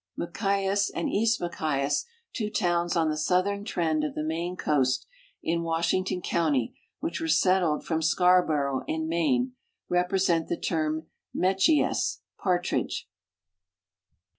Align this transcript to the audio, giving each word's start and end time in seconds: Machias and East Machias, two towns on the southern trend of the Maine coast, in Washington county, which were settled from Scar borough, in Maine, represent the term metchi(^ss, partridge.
Machias 0.17 0.89
and 0.89 1.07
East 1.11 1.39
Machias, 1.39 2.07
two 2.33 2.49
towns 2.49 2.95
on 2.95 3.09
the 3.11 3.15
southern 3.15 3.63
trend 3.63 4.03
of 4.03 4.15
the 4.15 4.23
Maine 4.23 4.55
coast, 4.55 5.05
in 5.43 5.61
Washington 5.61 6.23
county, 6.23 6.75
which 7.01 7.21
were 7.21 7.27
settled 7.27 7.85
from 7.85 8.01
Scar 8.01 8.43
borough, 8.43 8.83
in 8.87 9.07
Maine, 9.07 9.51
represent 9.89 10.47
the 10.47 10.57
term 10.59 11.05
metchi(^ss, 11.35 12.17
partridge. 12.39 13.07